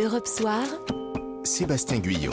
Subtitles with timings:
[0.00, 0.62] Europe Soir,
[1.42, 2.30] Sébastien Guyot.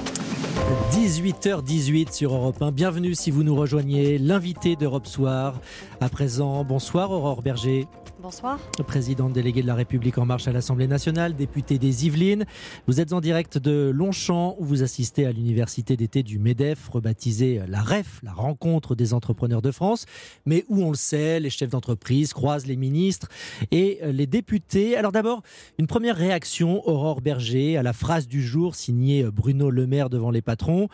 [0.92, 2.72] 18h18 sur Europe 1.
[2.72, 5.60] Bienvenue si vous nous rejoignez, l'invité d'Europe Soir.
[6.00, 7.88] À présent, bonsoir Aurore Berger.
[8.22, 8.60] Bonsoir.
[8.88, 12.46] Présidente déléguée de la République en marche à l'Assemblée nationale, députée des Yvelines.
[12.88, 17.62] Vous êtes en direct de Longchamp où vous assistez à l'université d'été du MEDEF, rebaptisée
[17.68, 20.08] la REF, la rencontre des entrepreneurs de France,
[20.48, 23.28] mais où on le sait, les chefs d'entreprise croisent les ministres
[23.70, 24.98] et les députés.
[24.98, 25.44] Alors d'abord,
[25.78, 30.32] une première réaction, Aurore Berger, à la phrase du jour signée Bruno Le Maire devant
[30.32, 30.88] les patrons.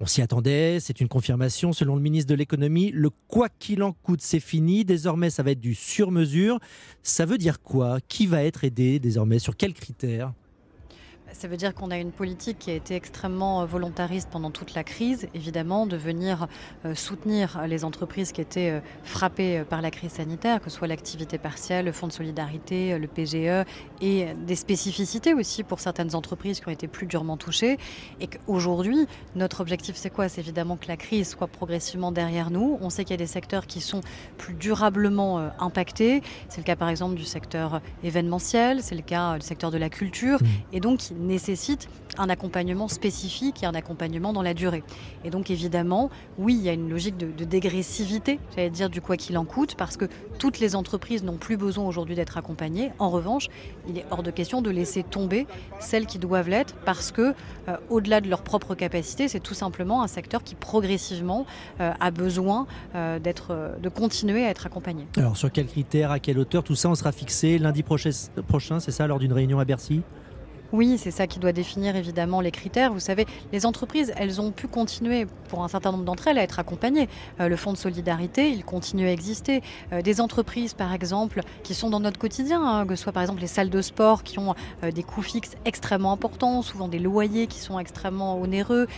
[0.00, 1.72] On s'y attendait, c'est une confirmation.
[1.72, 4.84] Selon le ministre de l'économie, le quoi qu'il en coûte, c'est fini.
[4.84, 6.58] Désormais, ça va être du sur-mesure.
[7.02, 7.98] Ça veut dire quoi?
[8.08, 9.38] Qui va être aidé désormais?
[9.38, 10.32] Sur quels critères?
[11.32, 14.74] Ça veut dire qu'on a une politique qui a été extrêmement euh, volontariste pendant toute
[14.74, 16.48] la crise, évidemment, de venir
[16.84, 20.86] euh, soutenir les entreprises qui étaient euh, frappées par la crise sanitaire, que ce soit
[20.86, 23.66] l'activité partielle, le fonds de solidarité, le PGE,
[24.00, 27.78] et des spécificités aussi pour certaines entreprises qui ont été plus durement touchées.
[28.20, 30.28] Et qu'aujourd'hui, notre objectif, c'est quoi?
[30.28, 32.78] C'est évidemment que la crise soit progressivement derrière nous.
[32.80, 34.00] On sait qu'il y a des secteurs qui sont
[34.38, 36.22] plus durablement impactés.
[36.48, 39.88] C'est le cas, par exemple, du secteur événementiel, c'est le cas du secteur de la
[39.88, 40.46] culture, mmh.
[40.72, 44.82] et donc nécessite un accompagnement spécifique et un accompagnement dans la durée.
[45.24, 49.16] Et donc évidemment, oui, il y a une logique de, dégressivité, j'allais dire du quoi
[49.16, 50.06] qu'il en coûte, parce que
[50.38, 52.92] toutes les entreprises n'ont plus besoin aujourd'hui d'être accompagnées.
[52.98, 53.48] En revanche,
[53.88, 55.46] il est hors de question de laisser tomber
[55.80, 57.34] celles qui doivent l'être, parce que
[57.68, 61.46] euh, au-delà de leur propre capacité, c'est tout simplement un secteur qui progressivement
[61.80, 65.06] euh, a besoin euh, d'être, de continuer à être accompagné.
[65.16, 68.90] Alors sur quels critères, à quelle hauteur, tout ça, on sera fixé lundi prochain c'est
[68.90, 70.02] ça, lors d'une réunion à Bercy?
[70.74, 72.92] Oui, c'est ça qui doit définir évidemment les critères.
[72.92, 76.42] Vous savez, les entreprises, elles ont pu continuer, pour un certain nombre d'entre elles, à
[76.42, 77.08] être accompagnées.
[77.40, 79.62] Euh, le fonds de solidarité, il continue à exister.
[79.92, 83.22] Euh, des entreprises, par exemple, qui sont dans notre quotidien, hein, que ce soit par
[83.22, 86.98] exemple les salles de sport qui ont euh, des coûts fixes extrêmement importants, souvent des
[86.98, 88.88] loyers qui sont extrêmement onéreux,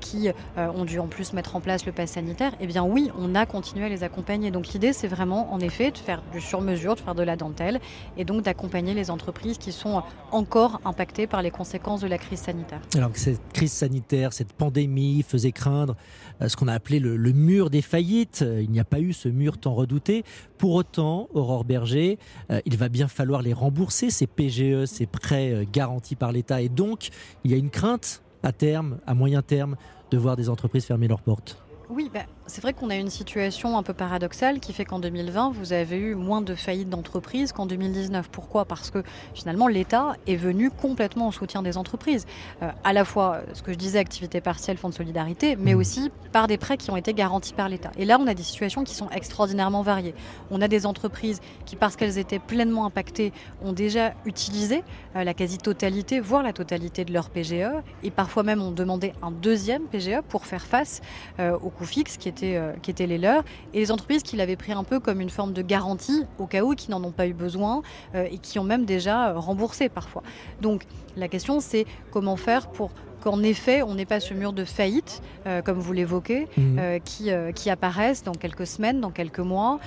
[0.00, 3.34] qui ont dû en plus mettre en place le pass sanitaire, eh bien oui, on
[3.34, 4.50] a continué à les accompagner.
[4.50, 7.80] Donc l'idée, c'est vraiment, en effet, de faire du sur-mesure, de faire de la dentelle,
[8.16, 10.02] et donc d'accompagner les entreprises qui sont
[10.32, 12.80] encore impactées par les conséquences de la crise sanitaire.
[12.94, 15.96] Alors que cette crise sanitaire, cette pandémie faisait craindre
[16.40, 18.42] euh, ce qu'on a appelé le, mur des faillites.
[18.42, 20.24] Euh, il n'y a pas eu ce mur tant redouté.
[20.58, 22.18] Pour autant, Aurore Berger,
[22.50, 26.60] euh, il va bien falloir les rembourser, ces PGE, ces prêts garantis par l'État.
[26.60, 27.08] Et donc,
[27.44, 29.76] il y a une crainte à terme, à moyen terme,
[30.10, 31.62] de voir des entreprises fermer leurs portes.
[31.88, 32.20] Oui, bah,
[32.50, 35.96] c'est vrai qu'on a une situation un peu paradoxale qui fait qu'en 2020, vous avez
[35.96, 38.28] eu moins de faillites d'entreprises qu'en 2019.
[38.28, 38.64] Pourquoi?
[38.64, 42.26] Parce que finalement, l'État est venu complètement en soutien des entreprises.
[42.62, 45.74] Euh, à la fois, euh, ce que je disais, activité partielle, fonds de solidarité, mais
[45.74, 45.78] mmh.
[45.78, 47.92] aussi par des prêts qui ont été garantis par l'État.
[47.96, 50.14] Et là, on a des situations qui sont extraordinairement variées.
[50.50, 53.32] On a des entreprises qui, parce qu'elles étaient pleinement impactées,
[53.62, 54.82] ont déjà utilisé
[55.14, 57.70] euh, la quasi-totalité, voire la totalité de leur PGE,
[58.02, 61.00] et parfois même ont demandé un deuxième PGE pour faire face
[61.38, 64.84] aux fixes qui euh, qui étaient les leurs, et les entreprises qui l'avaient pris un
[64.84, 67.82] peu comme une forme de garantie au cas où, qui n'en ont pas eu besoin
[68.14, 70.22] euh, et qui ont même déjà euh, remboursé parfois.
[70.60, 70.84] Donc
[71.16, 72.90] la question c'est comment faire pour
[73.20, 76.78] qu'en effet, on n'ait pas ce mur de faillite, euh, comme vous l'évoquez, mhm.
[76.78, 79.78] euh, qui, euh, qui apparaisse dans quelques semaines, dans quelques mois.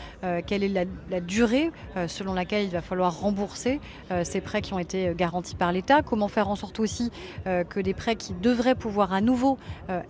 [0.47, 1.71] quelle est la, la durée
[2.07, 3.79] selon laquelle il va falloir rembourser
[4.23, 6.01] ces prêts qui ont été garantis par l'État?
[6.01, 7.11] Comment faire en sorte aussi
[7.45, 9.57] que des prêts qui devraient pouvoir à nouveau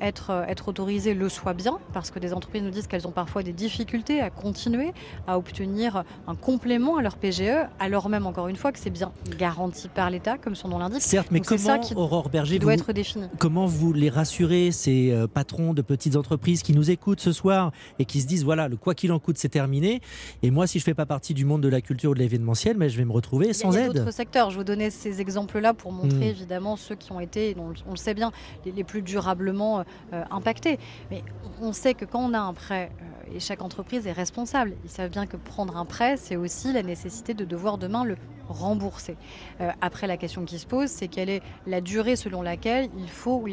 [0.02, 1.80] être, être autorisés le soient bien?
[1.94, 4.94] Parce que des entreprises nous disent qu'elles ont parfois des difficultés à continuer
[5.28, 9.12] à obtenir un complément à leur PGE, alors même encore une fois que c'est bien
[9.38, 11.02] garanti par l'État, comme son nom l'indique.
[11.02, 15.12] Certes, mais comment, ça qui Aurore Berger, doit être défini Comment vous les rassurez, ces
[15.12, 18.68] euh, patrons de petites entreprises qui nous écoutent ce soir et qui se disent voilà,
[18.68, 20.02] le quoi qu'il en coûte, c'est terminé.
[20.42, 22.20] Et moi, si je ne fais pas partie du monde de la culture ou de
[22.20, 23.84] l'événementiel, mais je vais me retrouver sans aide.
[23.84, 24.50] Il y a d'autres secteurs.
[24.50, 26.24] Je vous donnais ces exemples-là pour montrer hmm.
[26.24, 28.32] évidemment ceux qui ont été, on le sait bien,
[28.66, 30.80] les, plus durablement euh, impactés.
[31.12, 31.24] Mais
[31.62, 34.90] on sait que quand on a un prêt, euh, et chaque entreprise est responsable, ils
[34.90, 38.18] savent bien que prendre un prêt, c'est aussi la nécessité de devoir demain le
[38.48, 39.16] rembourser.
[39.62, 43.10] Euh, après, la question qui se pose, c'est quelle est la durée selon laquelle il
[43.10, 43.46] faut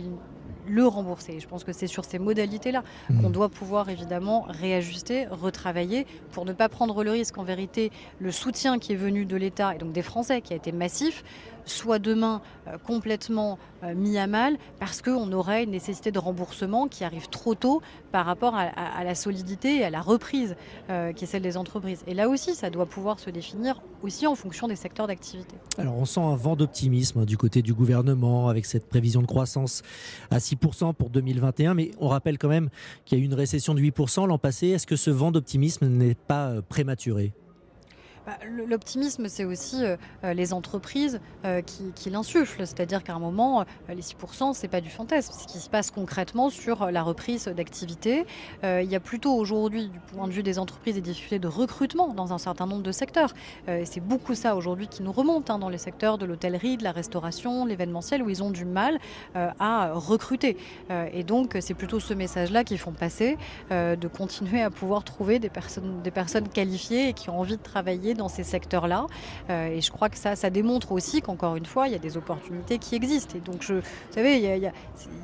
[0.66, 1.40] le rembourser.
[1.40, 3.22] Je pense que c'est sur ces modalités-là mmh.
[3.22, 7.38] qu'on doit pouvoir évidemment réajuster, retravailler pour ne pas prendre le risque.
[7.38, 10.56] En vérité, le soutien qui est venu de l'État et donc des Français qui a
[10.56, 11.24] été massif,
[11.64, 16.88] soit demain euh, complètement euh, mis à mal parce qu'on aurait une nécessité de remboursement
[16.88, 20.56] qui arrive trop tôt par rapport à, la solidité et à la reprise
[20.90, 22.02] euh, qui est celle des entreprises.
[22.06, 25.54] Et là aussi, ça doit pouvoir se définir aussi en fonction des secteurs d'activité.
[25.78, 29.82] Alors on sent un vent d'optimisme du côté du gouvernement avec cette prévision de croissance
[30.30, 32.68] à 6% pour 2021, mais on rappelle quand même
[33.04, 34.68] qu'il y a eu une récession de 8% l'an passé.
[34.68, 37.32] Est-ce que ce vent d'optimisme n'est pas prématuré?
[38.66, 42.66] L'optimisme, c'est aussi euh, euh, les entreprises euh, qui, l'insufflent.
[42.66, 45.32] C'est-à-dire qu'à un moment, les 6%, ce n'est pas du fantasme.
[45.32, 48.26] Ce qui se passe concrètement sur la reprise d'activité.
[48.64, 52.08] il y a plutôt aujourd'hui, du point de vue des entreprises, des difficultés de recrutement
[52.08, 53.32] dans un certain nombre de secteurs.
[53.66, 56.92] c'est beaucoup ça aujourd'hui qui nous remonte hein, dans les secteurs de l'hôtellerie, de la
[56.92, 58.98] restauration, l'événementiel, où ils ont du mal
[59.34, 60.56] à recruter.
[61.12, 63.38] et donc, c'est plutôt ce message-là qu'ils font passer,
[63.70, 68.28] de continuer à pouvoir trouver des personnes qualifiées et qui ont envie de travailler dans
[68.28, 69.06] ces secteurs-là.
[69.50, 71.98] Euh, et je crois que ça, ça démontre aussi qu'encore une fois, il y a
[71.98, 73.36] des opportunités qui existent.
[73.36, 74.60] Et donc, je, vous savez,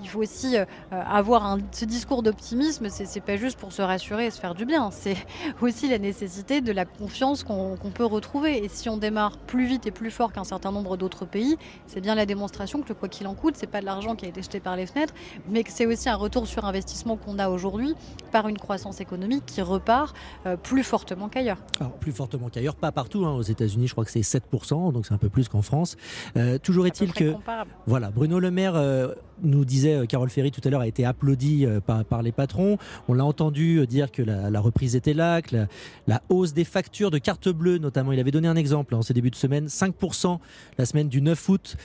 [0.02, 2.88] il, faut aussi euh, avoir ce discours d'optimisme.
[2.88, 4.90] C'est pas juste pour se rassurer et se faire du bien.
[4.90, 5.16] C'est
[5.60, 8.64] aussi la nécessité de la confiance qu'on peut retrouver.
[8.64, 11.56] Et si on démarre plus vite et plus fort qu'un certain nombre d'autres pays,
[11.86, 14.24] c'est bien la démonstration que le quoi qu'il en coûte, c'est pas de l'argent qui
[14.24, 15.14] a été jeté par les fenêtres,
[15.48, 17.94] mais que c'est aussi un retour sur investissement qu'on a aujourd'hui
[18.32, 20.16] par une croissance économique qui repart
[20.46, 21.58] euh, plus fortement qu'ailleurs.
[22.00, 23.26] Plus fortement qu'ailleurs, pas partout.
[23.26, 23.32] Hein.
[23.32, 25.96] Aux États-Unis, je crois que c'est 7%, donc c'est un peu plus qu'en France.
[26.36, 27.34] Euh, toujours est-il que.
[27.86, 28.76] Voilà, Bruno Le Maire.
[28.76, 29.12] Euh,
[29.42, 32.78] nous disait Carole Ferry tout à l'heure a été applaudi par, les patrons.
[33.06, 35.66] On l'a entendu dire que la, reprise était là, que
[36.06, 39.12] la, hausse des factures de carte bleue notamment, il avait donné un exemple en ces
[39.12, 40.38] débuts de semaine, 5%
[40.78, 41.76] la semaine du 9 août.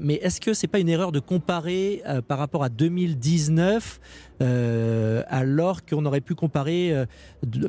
[0.00, 4.00] mais est-ce que c'est pas une erreur de comparer par rapport à 2019
[4.40, 7.06] alors qu'on aurait pu comparer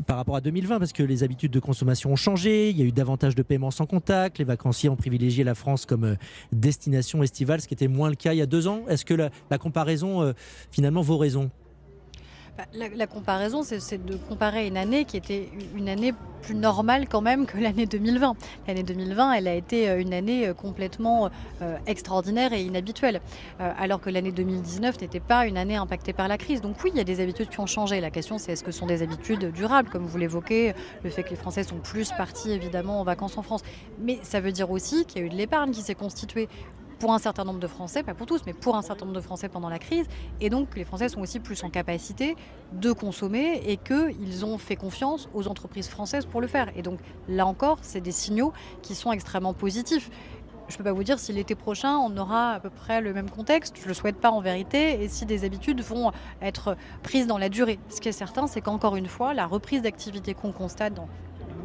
[0.07, 2.85] par rapport à 2020 parce que les habitudes de consommation ont changé, il y a
[2.85, 6.15] eu davantage de paiements sans contact, les vacanciers ont privilégié la France comme euh,
[6.51, 8.83] destination estivale, ce qui était moins le cas il y a deux ans.
[8.87, 10.33] Est-ce que la, comparaison euh,
[10.71, 11.49] finalement vaut raison?
[12.74, 17.45] La, comparaison, c'est de comparer une année qui était une année plus normale quand même
[17.45, 18.36] que l'année 2020.
[18.68, 21.30] L'année 2020, elle a été euh, une année euh, complètement
[21.62, 23.21] euh, extraordinaire et inhabituelle,
[23.59, 26.62] alors que l'année 2019 n'était pas une année impactée par la crise.
[26.62, 28.00] Donc oui, il y a des habitudes qui ont changé.
[28.00, 30.74] La question, c'est est-ce que ce sont des habitudes durables, comme vous l'évoquez,
[31.04, 33.63] le fait que les Français sont plus partis évidemment en vacances en France.
[34.00, 36.48] Mais ça veut dire aussi qu'il y a eu de l'épargne qui s'est constituée
[36.99, 39.23] pour un certain nombre de Français, pas pour tous, mais pour un certain nombre de
[39.23, 40.05] Français pendant la crise.
[40.41, 42.35] Et donc les Français sont aussi plus en capacité
[42.73, 46.69] de consommer et qu'ils ont fait confiance aux entreprises françaises pour le faire.
[46.75, 50.09] Et donc là encore, c'est des signaux qui sont extrêmement positifs.
[50.67, 53.13] Je ne peux pas vous dire si l'été prochain, on aura à peu près le
[53.13, 53.77] même contexte.
[53.77, 55.01] Je ne le souhaite pas en vérité.
[55.01, 56.11] Et si des habitudes vont
[56.41, 57.79] être prises dans la durée.
[57.88, 61.07] Ce qui est certain, c'est qu'encore une fois, la reprise d'activité qu'on constate dans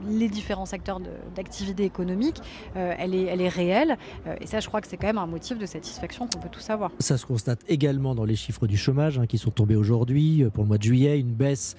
[0.08, 1.00] les différents secteurs
[1.34, 2.38] d'activité économique,
[2.76, 3.96] euh, elle, est, elle est réelle.
[4.26, 6.49] Euh, et ça, je crois que c'est quand même un motif de satisfaction qu'on peut
[6.50, 6.90] tous avoir.
[6.99, 10.50] Ça se constate également dans les chiffres du chômage hein, qui sont tombés aujourd'hui euh,
[10.50, 11.76] pour le mois de juillet, une baisse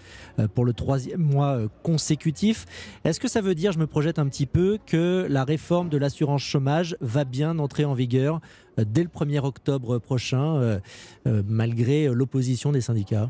[0.56, 2.66] pour le troisième mois consécutif.
[3.04, 5.98] Est-ce que ça veut dire, je me projette un petit peu, que la réforme de
[5.98, 8.40] l'assurance chômage va bien entrer en vigueur
[8.78, 10.80] dès le 1er octobre prochain,
[11.26, 13.30] malgré l'opposition des syndicats?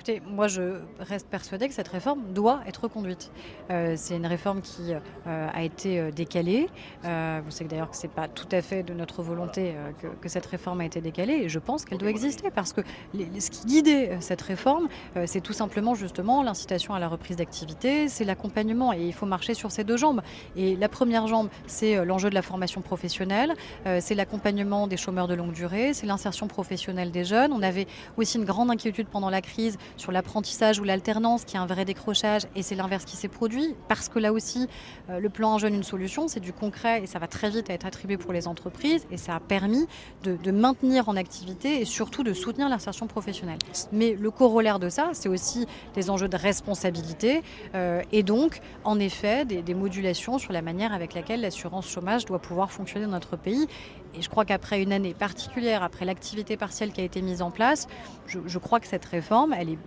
[0.00, 3.30] Écoutez, moi je reste persuadée que cette réforme doit être conduite.
[3.70, 6.70] Euh, c'est une réforme qui euh, a été euh, décalée.
[7.02, 9.74] vous savez d'ailleurs que ce n'est pas tout à fait de notre volonté
[10.22, 12.80] que, cette réforme a été décalée et je pense qu'elle doit exister parce que
[13.12, 14.88] ce qui guidait cette réforme,
[15.26, 19.52] c'est tout simplement justement l'incitation à la reprise d'activité, c'est l'accompagnement et il faut marcher
[19.52, 20.22] sur ces deux jambes.
[20.56, 23.54] Et la première jambe, c'est l'enjeu de la formation professionnelle,
[24.00, 27.52] c'est l'accompagnement des chômeurs de longue durée, c'est l'insertion professionnelle des jeunes.
[27.52, 27.86] On avait
[28.16, 31.84] aussi une grande inquiétude pendant la crise sur l'apprentissage ou l'alternance, qui est un vrai
[31.84, 34.68] décrochage, et c'est l'inverse qui s'est produit, parce que là aussi,
[35.08, 37.70] euh, le plan Un jeune, une solution, c'est du concret, et ça va très vite
[37.70, 39.86] être attribué pour les entreprises, et ça a permis
[40.22, 43.58] de, maintenir en activité et surtout de soutenir l'insertion professionnelle.
[43.92, 47.42] Mais le corollaire de ça, c'est aussi des enjeux de responsabilité,
[47.74, 52.24] euh, et donc, en effet, des, des modulations sur la manière avec laquelle l'assurance chômage
[52.24, 53.66] doit pouvoir fonctionner dans notre pays.
[54.14, 57.50] Et je crois qu'après une année particulière, après l'activité partielle qui a été mise en
[57.50, 57.86] place,
[58.26, 59.78] je, crois que cette réforme, elle est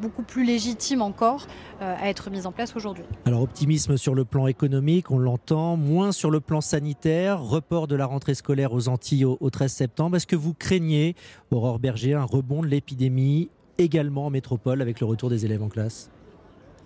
[0.00, 1.46] beaucoup plus légitime encore
[1.82, 3.04] euh, à être mise en place aujourd'hui.
[3.24, 7.96] Alors optimisme sur le plan économique, on l'entend, moins sur le plan sanitaire, report de
[7.96, 10.16] la rentrée scolaire aux Antilles au, au 13 septembre.
[10.16, 11.14] Est-ce que vous craignez,
[11.50, 15.68] Aurore Berger, un rebond de l'épidémie également en métropole avec le retour des élèves en
[15.68, 16.10] classe?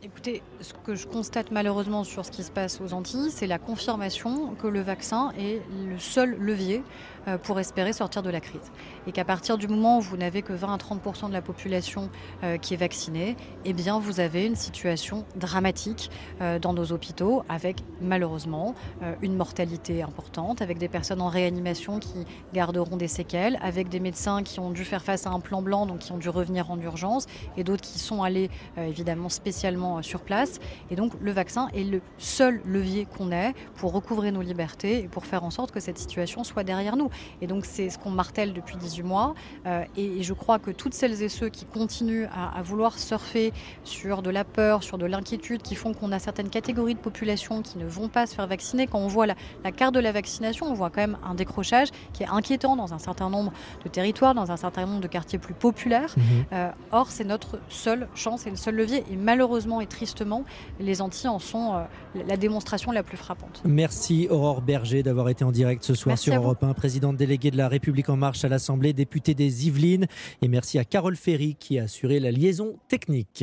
[0.04, 3.60] Écoutez, ce que je constate malheureusement sur ce qui se passe aux Antilles, c'est la
[3.60, 6.82] confirmation que le vaccin est le seul levier
[7.28, 8.72] euh, pour espérer sortir de la crise.
[9.06, 12.10] Et qu'à partir du moment où vous n'avez que 20 à 30% de la population
[12.42, 17.44] euh, qui est vaccinée, eh bien vous avez une situation dramatique euh, dans nos hôpitaux
[17.48, 18.74] avec malheureusement
[19.20, 24.42] une mortalité importante, avec des personnes en réanimation qui garderont des séquelles, avec des médecins
[24.42, 26.80] qui ont dû faire face à un plan blanc, donc qui ont dû revenir en
[26.80, 30.60] urgence, et d'autres qui sont allés évidemment spécialement sur place.
[30.90, 35.08] Et donc le vaccin est le seul levier qu'on ait pour recouvrer nos libertés et
[35.08, 37.10] pour faire en sorte que cette situation soit derrière nous.
[37.40, 39.34] Et donc c'est ce qu'on martèle depuis 18 mois.
[39.66, 44.22] Euh, et, je crois que toutes celles et ceux qui continuent à, vouloir surfer sur
[44.22, 47.78] de la peur, sur de l'inquiétude, qui font qu'on a certaines catégories de population qui
[47.78, 49.34] ne vont pas se faire vacciner, quand on voit la,
[49.72, 52.98] carte de la vaccination, on voit quand même un décrochage qui est inquiétant dans un
[52.98, 53.52] certain nombre
[53.84, 56.14] de territoires, dans un certain nombre de quartiers plus populaires.
[56.16, 56.24] Mhm.
[56.52, 59.04] Euh, or, c'est notre seule chance et le seul levier.
[59.10, 60.44] Et malheureusement et tristement,
[60.80, 61.84] les Antilles en sont euh,
[62.26, 63.62] la démonstration la plus frappante.
[63.64, 67.56] Merci Aurore Berger d'avoir été en direct ce soir sur Europe 1, présidente déléguée de
[67.56, 70.06] la République en marche à l'Assemblée, députée des Yvelines.
[70.40, 73.40] Et merci à Carole Ferry qui a assuré la liaison technique.